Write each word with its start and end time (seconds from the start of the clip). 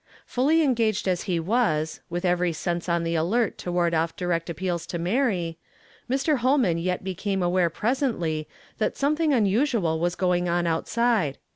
Fully 0.25 0.63
engaged 0.63 1.07
as 1.07 1.25
he 1.29 1.39
was, 1.39 1.99
with 2.09 2.23
eveiy 2.23 2.55
sense 2.55 2.89
on 2.89 3.03
the 3.03 3.13
alert 3.13 3.59
to 3.59 3.71
ward 3.71 3.93
off 3.93 4.15
direct 4.15 4.49
appeals 4.49 4.87
to 4.87 4.97
Mary, 4.97 5.59
Mr. 6.09 6.39
Ilolman 6.39 6.81
yet 6.81 7.03
became 7.03 7.43
aware 7.43 7.69
presently 7.69 8.47
that 8.79 8.97
some 8.97 9.15
thing 9.15 9.31
unusual 9.31 9.99
was 9.99 10.15
going 10.15 10.49
on 10.49 10.65
outside. 10.65 11.37